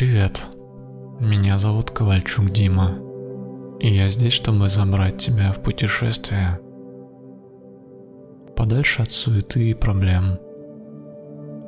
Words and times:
Привет, 0.00 0.48
меня 1.20 1.58
зовут 1.58 1.90
Ковальчук 1.90 2.48
Дима, 2.52 2.96
и 3.80 3.88
я 3.88 4.08
здесь, 4.08 4.32
чтобы 4.32 4.70
забрать 4.70 5.18
тебя 5.18 5.52
в 5.52 5.60
путешествие. 5.60 6.58
Подальше 8.56 9.02
от 9.02 9.10
суеты 9.10 9.68
и 9.68 9.74
проблем, 9.74 10.38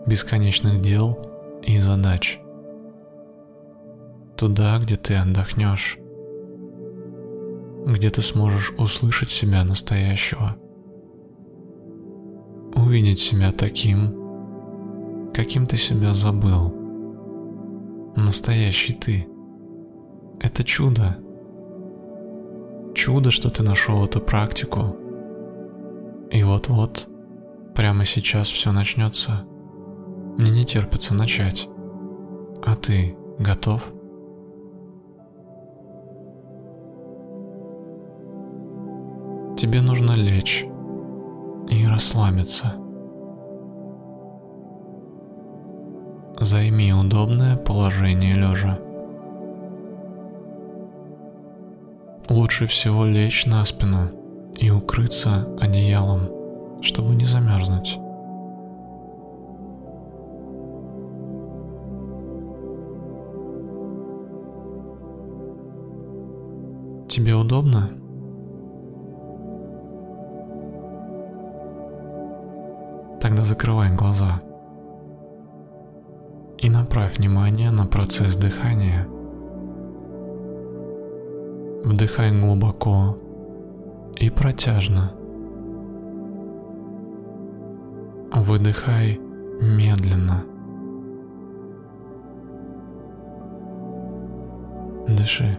бесконечных 0.07 0.81
дел 0.81 1.19
и 1.63 1.79
задач. 1.79 2.41
Туда, 4.39 4.79
где 4.79 4.97
ты 4.97 5.17
отдохнешь, 5.17 5.99
где 7.85 8.09
ты 8.09 8.23
сможешь 8.23 8.73
услышать 8.79 9.29
себя 9.29 9.63
настоящего, 9.63 10.57
увидеть 12.75 13.19
себя 13.19 13.53
таким, 13.53 14.17
каким 15.35 15.67
ты 15.67 15.77
себя 15.77 16.15
забыл– 16.15 16.79
настоящий 18.17 18.95
ты. 18.95 19.29
Это 20.41 20.65
чудо. 20.65 21.19
Чудо, 22.95 23.31
что 23.31 23.51
ты 23.51 23.63
нашел 23.63 24.05
эту 24.05 24.21
практику. 24.21 24.97
И 26.31 26.43
вот-вот, 26.43 27.09
прямо 27.75 28.05
сейчас 28.05 28.51
все 28.51 28.73
начнется. 28.73 29.45
Мне 30.39 30.51
не 30.51 30.65
терпится 30.65 31.15
начать. 31.15 31.69
А 32.65 32.75
ты 32.77 33.17
готов? 33.39 33.93
Тебе 39.57 39.81
нужно 39.81 40.13
лечь 40.13 40.67
и 41.69 41.87
расслабиться. 41.87 42.82
Займи 46.45 46.93
удобное 46.93 47.57
положение 47.57 48.35
лежа. 48.35 48.77
Лучше 52.29 52.67
всего 52.67 53.05
лечь 53.05 53.47
на 53.47 53.65
спину 53.65 54.11
и 54.59 54.69
укрыться 54.69 55.47
одеялом, 55.61 56.29
чтобы 56.83 57.15
не 57.15 57.27
замерзнуть. 57.27 57.97
Тебе 67.09 67.37
удобно? 67.37 67.89
Тогда 73.21 73.45
закрывай 73.45 73.95
глаза 73.95 74.41
и 76.63 76.71
направь 76.71 77.19
внимание 77.19 77.73
на 77.73 77.87
процесс 77.87 78.37
дыхания. 78.37 79.09
Вдыхай 81.85 82.31
глубоко 82.39 83.19
и 84.15 84.31
протяжно. 84.31 85.13
Выдыхай 88.33 89.21
медленно. 89.61 90.45
Дыши. 95.09 95.59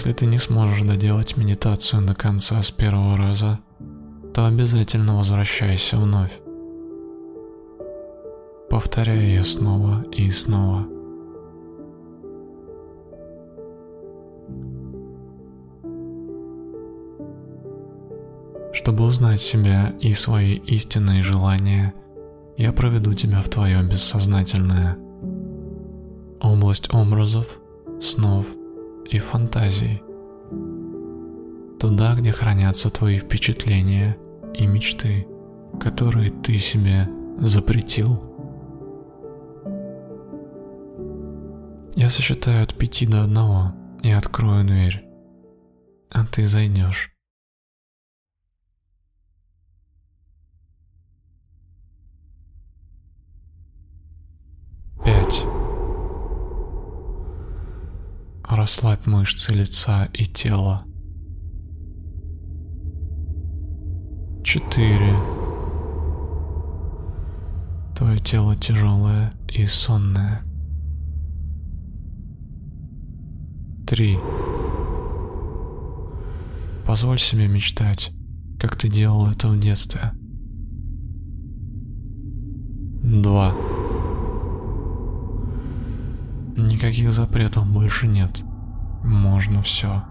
Если 0.00 0.14
ты 0.14 0.24
не 0.24 0.38
сможешь 0.38 0.80
доделать 0.80 1.36
медитацию 1.36 2.06
до 2.06 2.14
конца 2.14 2.62
с 2.62 2.70
первого 2.70 3.18
раза, 3.18 3.58
то 4.32 4.46
обязательно 4.46 5.18
возвращайся 5.18 5.98
вновь. 5.98 6.40
Повторяй 8.70 9.18
ее 9.18 9.44
снова 9.44 10.02
и 10.10 10.30
снова. 10.30 10.86
Чтобы 18.72 19.04
узнать 19.04 19.42
себя 19.42 19.92
и 20.00 20.14
свои 20.14 20.54
истинные 20.54 21.22
желания, 21.22 21.92
я 22.56 22.72
проведу 22.72 23.12
тебя 23.12 23.42
в 23.42 23.50
твое 23.50 23.82
бессознательное. 23.82 24.96
Область 26.40 26.88
образов, 26.94 27.58
снов– 28.00 28.46
и 29.10 29.18
фантазий. 29.18 30.02
Туда, 31.78 32.14
где 32.14 32.32
хранятся 32.32 32.90
твои 32.90 33.18
впечатления 33.18 34.16
и 34.54 34.66
мечты, 34.66 35.26
которые 35.80 36.30
ты 36.30 36.58
себе 36.58 37.08
запретил. 37.38 38.22
Я 41.96 42.08
сосчитаю 42.08 42.62
от 42.62 42.74
пяти 42.74 43.06
до 43.06 43.24
одного 43.24 43.72
и 44.02 44.10
открою 44.10 44.64
дверь, 44.64 45.04
а 46.12 46.24
ты 46.24 46.46
зайдешь. 46.46 47.10
Расслабь 58.60 59.06
мышцы 59.06 59.54
лица 59.54 60.10
и 60.12 60.26
тела. 60.26 60.82
Четыре. 64.44 65.16
Твое 67.96 68.18
тело 68.18 68.54
тяжелое 68.56 69.32
и 69.48 69.64
сонное. 69.64 70.42
Три. 73.86 74.18
Позволь 76.86 77.18
себе 77.18 77.48
мечтать, 77.48 78.12
как 78.58 78.76
ты 78.76 78.90
делал 78.90 79.26
это 79.28 79.48
в 79.48 79.58
детстве. 79.58 80.12
Два. 83.22 83.54
Никаких 86.58 87.14
запретов 87.14 87.66
больше 87.66 88.06
нет. 88.06 88.44
Можно 89.02 89.62
все. 89.62 90.02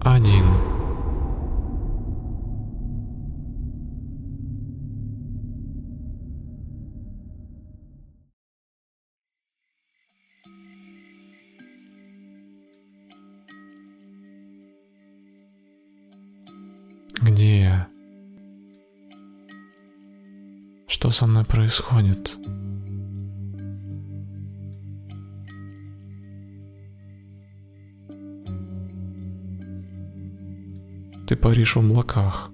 Один. 0.00 0.44
Где 17.22 17.60
я? 17.60 17.88
Что 20.86 21.10
со 21.10 21.26
мной 21.26 21.44
происходит? 21.44 22.36
Ты 31.26 31.34
паришь 31.34 31.74
в 31.74 31.80
облаках. 31.80 32.52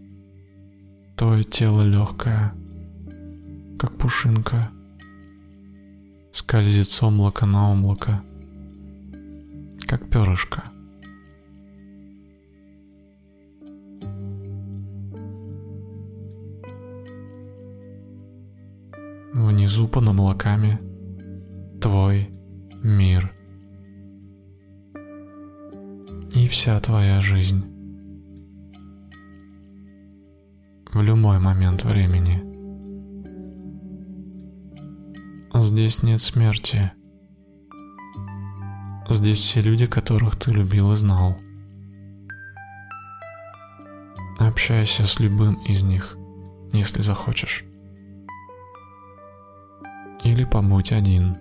Твое 1.14 1.44
тело 1.44 1.82
легкое, 1.82 2.54
как 3.78 3.98
пушинка. 3.98 4.70
Скользит 6.32 6.88
с 6.88 7.02
облака 7.02 7.44
на 7.44 7.70
облако, 7.72 8.22
как 9.86 10.08
перышко. 10.08 10.62
Внизу 19.34 19.86
под 19.86 20.08
облаками 20.08 20.80
твой 21.78 22.30
мир 22.82 23.34
и 26.34 26.48
вся 26.48 26.80
твоя 26.80 27.20
жизнь. 27.20 27.81
В 30.92 31.00
любой 31.00 31.38
момент 31.38 31.84
времени. 31.84 32.42
Здесь 35.54 36.02
нет 36.02 36.20
смерти. 36.20 36.92
Здесь 39.08 39.38
все 39.38 39.62
люди, 39.62 39.86
которых 39.86 40.36
ты 40.36 40.52
любил 40.52 40.92
и 40.92 40.96
знал. 40.96 41.36
Общайся 44.38 45.06
с 45.06 45.18
любым 45.20 45.54
из 45.64 45.82
них, 45.82 46.16
если 46.72 47.00
захочешь. 47.02 47.64
Или 50.24 50.44
побудь 50.44 50.92
один. 50.92 51.36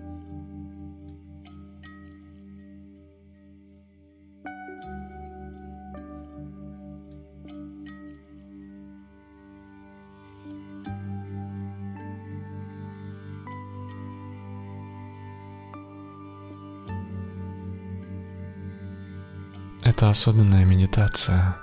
Это 20.02 20.10
особенная 20.10 20.64
медитация. 20.64 21.54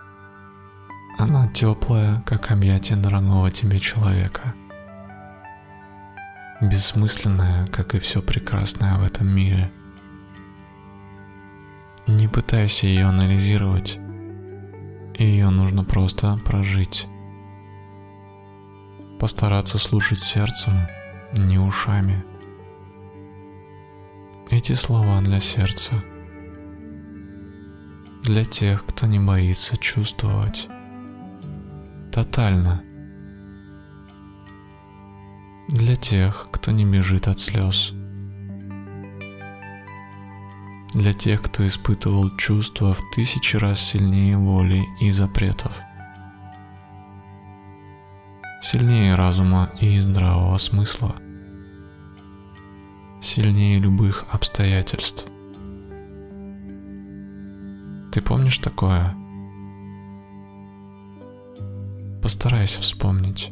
Она 1.18 1.50
теплая, 1.50 2.24
как 2.26 2.52
объятие 2.52 2.98
дорогого 2.98 3.52
тебе 3.52 3.80
человека. 3.80 4.56
Бессмысленная, 6.62 7.68
как 7.68 7.96
и 7.96 8.00
все 8.00 8.22
прекрасное 8.22 8.98
в 8.98 9.04
этом 9.04 9.28
мире. 9.28 9.74
Не 12.08 12.30
пытайся 12.30 12.88
ее 12.88 13.08
анализировать. 13.08 14.00
Ее 15.18 15.50
нужно 15.50 15.84
просто 15.84 16.38
прожить. 16.46 17.08
Постараться 19.20 19.78
слушать 19.78 20.22
сердцем, 20.22 20.88
не 21.34 21.60
ушами. 21.60 22.24
Эти 24.50 24.72
слова 24.72 25.20
для 25.20 25.42
сердца– 25.42 26.02
для 28.24 28.46
тех, 28.46 28.86
кто 28.86 29.08
не 29.08 29.20
боится 29.20 29.78
чувствовать. 29.78 30.68
Тотально. 32.12 32.84
Для 35.70 35.96
тех, 35.96 36.48
кто 36.52 36.72
не 36.72 36.86
бежит 36.86 37.28
от 37.28 37.40
слез. 37.40 37.94
Для 40.94 41.14
тех, 41.14 41.42
кто 41.42 41.66
испытывал 41.66 42.36
чувства 42.36 42.94
в 42.94 43.02
тысячи 43.16 43.56
раз 43.56 43.80
сильнее 43.80 44.38
воли 44.38 44.84
и 45.00 45.12
запретов. 45.12 45.80
Сильнее 48.62 49.16
разума 49.16 49.70
и 49.80 50.00
здравого 50.00 50.58
смысла. 50.58 51.16
Сильнее 53.22 53.80
любых 53.80 54.26
обстоятельств. 54.32 55.26
Ты 58.12 58.22
помнишь 58.22 58.58
такое? 58.58 59.16
Постарайся 62.22 62.82
вспомнить. 62.82 63.52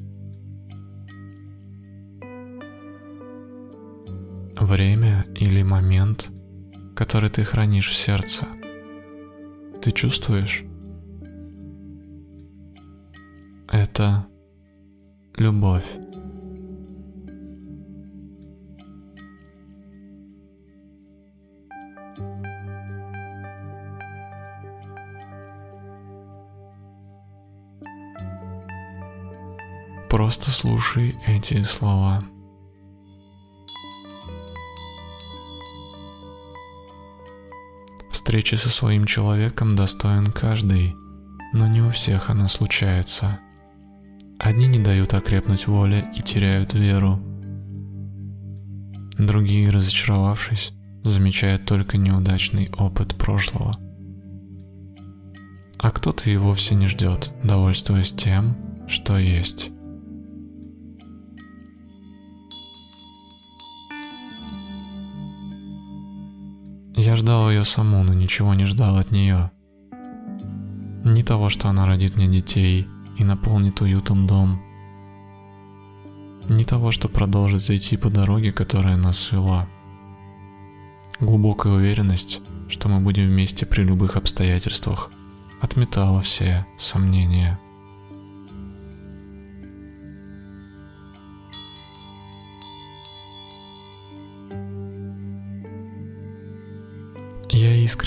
Время 4.60 5.26
или 5.36 5.62
момент, 5.62 6.32
который 6.96 7.30
ты 7.30 7.44
хранишь 7.44 7.90
в 7.90 7.96
сердце. 7.96 8.48
Ты 9.82 9.92
чувствуешь? 9.92 10.64
Это 13.68 14.26
любовь. 15.36 16.07
Просто 30.58 30.70
слушай 30.70 31.16
эти 31.28 31.62
слова. 31.64 32.24
Встречи 38.10 38.56
со 38.56 38.70
своим 38.70 39.06
человеком 39.06 39.76
достоин 39.76 40.32
каждый, 40.32 40.96
но 41.54 41.68
не 41.68 41.82
у 41.82 41.92
всех 41.92 42.32
она 42.32 42.48
случается. 42.48 43.40
Одни 44.40 44.68
не 44.68 44.80
дают 44.80 45.14
окрепнуть 45.14 45.68
воле 45.68 46.10
и 46.16 46.22
теряют 46.22 46.74
веру. 46.74 47.20
Другие, 49.20 49.70
разочаровавшись, 49.70 50.72
замечают 51.04 51.66
только 51.66 51.98
неудачный 51.98 52.72
опыт 52.78 53.16
прошлого. 53.16 53.78
А 55.78 55.92
кто-то 55.92 56.30
и 56.32 56.38
вовсе 56.38 56.74
не 56.74 56.88
ждет, 56.88 57.32
довольствуясь 57.44 58.12
тем, 58.12 58.58
что 58.88 59.18
есть. 59.18 59.72
Ждал 67.18 67.50
ее 67.50 67.64
саму, 67.64 68.04
но 68.04 68.14
ничего 68.14 68.54
не 68.54 68.66
ждал 68.66 68.98
от 68.98 69.12
нее. 69.12 69.52
Не 71.04 71.24
того, 71.24 71.50
что 71.50 71.68
она 71.68 71.86
родит 71.86 72.16
мне 72.16 72.28
детей 72.28 72.88
и 73.18 73.24
наполнит 73.24 73.82
уютом 73.82 74.28
дом. 74.28 74.62
Не 76.50 76.64
того, 76.64 76.92
что 76.92 77.10
продолжит 77.10 77.70
идти 77.70 77.98
по 77.98 78.10
дороге, 78.10 78.52
которая 78.52 78.96
нас 78.96 79.20
свела. 79.20 79.68
Глубокая 81.20 81.74
уверенность, 81.74 82.42
что 82.70 82.88
мы 82.88 83.00
будем 83.00 83.28
вместе 83.28 83.66
при 83.66 83.84
любых 83.84 84.16
обстоятельствах, 84.16 85.12
отметала 85.60 86.22
все 86.22 86.66
сомнения. 86.78 87.60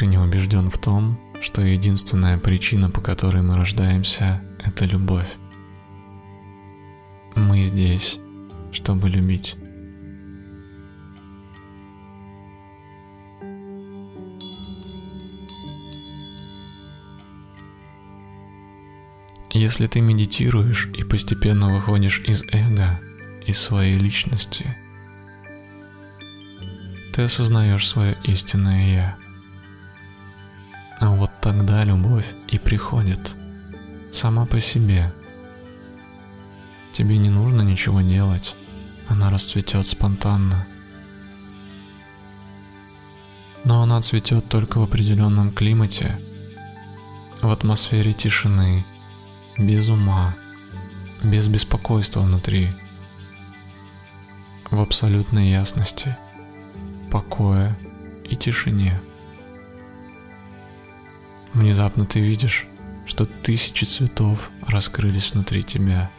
Искренне 0.01 0.19
убежден 0.19 0.71
в 0.71 0.79
том, 0.79 1.21
что 1.43 1.61
единственная 1.61 2.39
причина, 2.39 2.91
по 2.91 3.03
которой 3.03 3.43
мы 3.43 3.59
рождаемся, 3.59 4.43
это 4.59 4.87
любовь. 4.87 5.37
Мы 7.37 7.61
здесь, 7.61 8.19
чтобы 8.73 9.11
любить. 9.11 9.57
Если 19.53 19.87
ты 19.87 20.01
медитируешь 20.01 20.89
и 20.97 21.05
постепенно 21.05 21.75
выходишь 21.75 22.21
из 22.21 22.43
эго, 22.45 22.99
из 23.47 23.59
своей 23.59 23.99
личности, 23.99 24.79
ты 27.13 27.21
осознаешь 27.21 27.87
свое 27.87 28.17
истинное 28.25 28.95
«Я». 28.95 29.30
А 31.01 31.09
вот 31.09 31.31
тогда 31.41 31.83
любовь 31.83 32.35
и 32.49 32.59
приходит. 32.59 33.35
Сама 34.13 34.45
по 34.45 34.61
себе. 34.61 35.13
Тебе 36.93 37.17
не 37.17 37.31
нужно 37.31 37.63
ничего 37.63 38.03
делать. 38.03 38.55
Она 39.09 39.31
расцветет 39.31 39.87
спонтанно. 39.87 40.67
Но 43.65 43.83
она 43.83 44.01
цветет 44.03 44.49
только 44.49 44.79
в 44.79 44.83
определенном 44.83 45.53
климате, 45.53 46.21
в 47.41 47.51
атмосфере 47.51 48.13
тишины, 48.13 48.85
без 49.57 49.89
ума, 49.89 50.35
без 51.23 51.49
беспокойства 51.49 52.21
внутри, 52.21 52.73
в 54.71 54.81
абсолютной 54.81 55.51
ясности, 55.51 56.17
покое 57.11 57.77
и 58.25 58.37
тишине. 58.37 58.99
Внезапно 61.55 62.07
ты 62.07 62.21
видишь, 62.21 62.67
что 63.07 63.27
тысячи 63.27 63.85
цветов 63.85 64.51
раскрылись 64.67 65.33
внутри 65.33 65.65
тебя, 65.65 66.11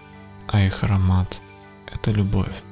а 0.47 0.61
их 0.61 0.83
аромат— 0.83 1.39
это 1.91 2.11
любовь. 2.11 2.63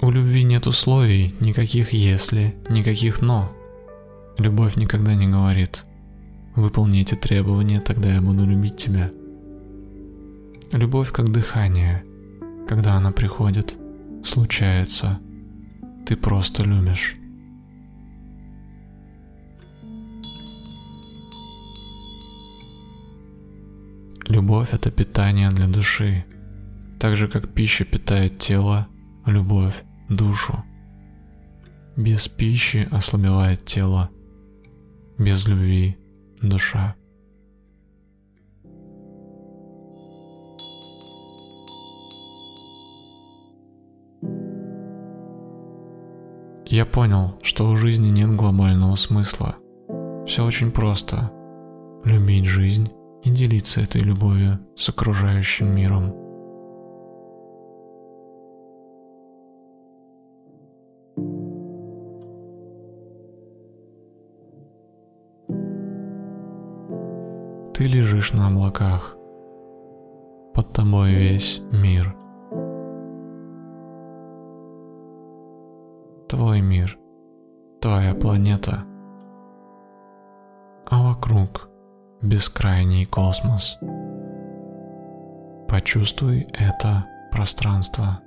У 0.00 0.10
любви 0.10 0.42
нет 0.42 0.66
условий, 0.66 1.32
никаких 1.38 1.92
«если», 1.92 2.56
никаких 2.68 3.22
«но». 3.22 3.52
Любовь 4.36 4.74
никогда 4.74 5.14
не 5.14 5.28
говорит 5.28 5.84
«выполни 6.56 7.00
эти 7.00 7.14
требования, 7.14 7.80
тогда 7.80 8.12
я 8.12 8.20
буду 8.20 8.44
любить 8.44 8.76
тебя». 8.76 9.12
Любовь 10.72 11.12
как 11.12 11.30
дыхание— 11.30 12.02
когда 12.72 12.94
она 12.94 13.12
приходит, 13.12 13.76
случается, 14.24 15.20
ты 16.06 16.16
просто 16.16 16.64
любишь. 16.64 17.16
Любовь– 24.26 24.70
это 24.72 24.90
питание 24.90 25.50
для 25.50 25.68
души, 25.68 26.24
так 26.98 27.14
же 27.14 27.28
как 27.28 27.52
пища 27.52 27.84
питает 27.84 28.38
тело, 28.38 28.88
любовь– 29.26 29.84
душу. 30.08 30.64
Без 31.94 32.26
пищи 32.26 32.88
ослабевает 32.90 33.66
тело, 33.66 34.08
без 35.18 35.46
любви– 35.46 35.98
душа. 36.40 36.94
Я 46.72 46.86
понял, 46.86 47.34
что 47.42 47.68
у 47.68 47.76
жизни 47.76 48.08
нет 48.08 48.34
глобального 48.34 48.94
смысла. 48.94 49.56
Все 50.24 50.42
очень 50.42 50.70
просто. 50.70 51.30
Любить 52.02 52.46
жизнь 52.46 52.90
и 53.22 53.28
делиться 53.28 53.82
этой 53.82 54.00
любовью 54.00 54.58
с 54.74 54.88
окружающим 54.88 55.76
миром. 55.76 56.14
Ты 67.74 67.86
лежишь 67.86 68.32
на 68.32 68.46
облаках. 68.46 69.14
Под 70.54 70.72
тобой 70.72 71.12
весь 71.12 71.60
мир– 71.70 72.16
Твой 76.32 76.62
мир, 76.62 76.98
твоя 77.82 78.14
планета, 78.14 78.84
а 80.90 81.02
вокруг 81.02 81.68
бескрайний 82.22 83.04
космос. 83.04 83.76
Почувствуй 85.68 86.46
это 86.54 87.04
пространство. 87.30 88.20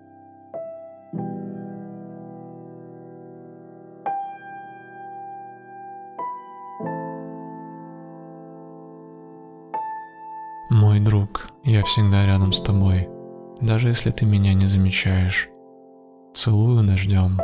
Мой 10.69 10.99
друг, 10.99 11.47
я 11.63 11.83
всегда 11.85 12.27
рядом 12.27 12.51
с 12.51 12.61
тобой, 12.61 13.09
даже 13.61 13.87
если 13.87 14.11
ты 14.11 14.27
меня 14.27 14.53
не 14.53 14.67
замечаешь. 14.67 15.49
Целую 16.35 16.85
дождем, 16.85 17.39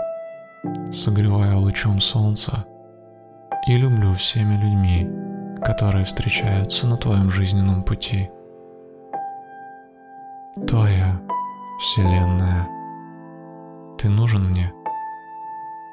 согреваю 0.91 1.59
лучом 1.59 1.99
солнца 1.99 2.65
и 3.67 3.77
люблю 3.77 4.13
всеми 4.13 4.55
людьми, 4.55 5.09
которые 5.63 6.05
встречаются 6.05 6.87
на 6.87 6.97
твоем 6.97 7.29
жизненном 7.29 7.83
пути. 7.83 8.29
Твоя 10.67 11.21
Вселенная. 11.79 12.67
Ты 13.97 14.07
нужен 14.09 14.51
мне. 14.51 14.71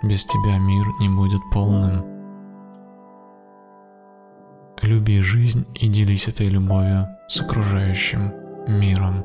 Без 0.03 0.27
тебя 0.27 0.59
мир 0.59 0.87
не 1.01 1.09
будет 1.09 1.41
полным. 1.51 2.05
Люби 4.83 5.21
жизнь 5.21 5.67
и 5.75 5.89
делись 5.89 6.29
этой 6.29 6.49
любовью 6.49 7.09
с 7.29 7.41
окружающим 7.41 8.33
миром. 8.67 9.25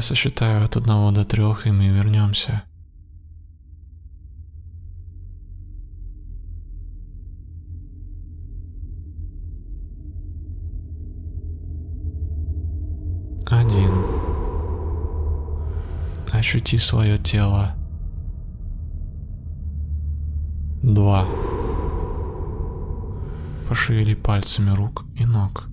Я 0.00 0.02
сосчитаю 0.02 0.64
от 0.64 0.76
одного 0.76 1.10
до 1.10 1.26
трех, 1.26 1.66
и 1.66 1.70
мы 1.70 1.88
вернемся. 1.88 2.62
Один. 13.44 13.92
Ощути 16.32 16.78
свое 16.78 17.18
тело. 17.18 17.74
Два. 20.82 21.26
Пошевели 23.68 24.14
пальцами 24.14 24.70
рук 24.70 25.04
и 25.14 25.26
ног. 25.26 25.68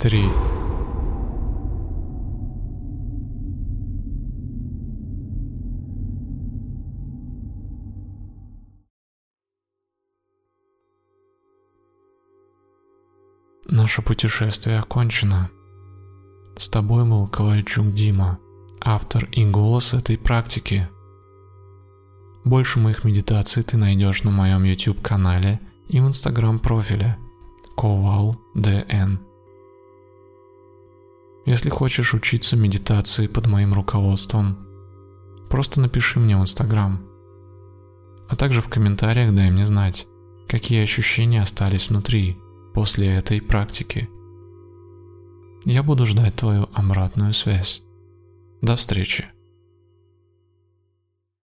Три. 0.00 0.24
Наше 13.76 14.00
путешествие 14.00 14.78
окончено. 14.78 15.50
С 16.56 16.70
тобой 16.70 17.04
был 17.04 17.26
Ковальчук 17.26 17.92
Дима, 17.92 18.38
автор 18.80 19.28
и 19.32 19.44
голос 19.44 19.92
этой 19.92 20.16
практики. 20.16 20.88
Больше 22.42 22.78
моих 22.78 23.04
медитаций 23.04 23.62
ты 23.62 23.76
найдешь 23.76 24.22
на 24.22 24.30
моем 24.30 24.64
YouTube 24.64 25.02
канале 25.02 25.60
и 25.88 26.00
в 26.00 26.08
Instagram 26.08 26.58
профиле 26.58 27.18
KovalDN. 27.76 29.18
Если 31.44 31.68
хочешь 31.68 32.14
учиться 32.14 32.56
медитации 32.56 33.26
под 33.26 33.46
моим 33.46 33.74
руководством, 33.74 34.56
просто 35.50 35.82
напиши 35.82 36.18
мне 36.18 36.34
в 36.38 36.40
Instagram. 36.40 37.06
А 38.26 38.36
также 38.36 38.62
в 38.62 38.70
комментариях 38.70 39.34
дай 39.34 39.50
мне 39.50 39.66
знать, 39.66 40.06
какие 40.48 40.82
ощущения 40.82 41.42
остались 41.42 41.90
внутри 41.90 42.38
после 42.76 43.14
этой 43.14 43.40
практики. 43.40 44.06
Я 45.64 45.82
буду 45.82 46.04
ждать 46.04 46.34
твою 46.34 46.68
обратную 46.74 47.32
связь. 47.32 47.82
До 48.60 48.76
встречи. 48.76 49.30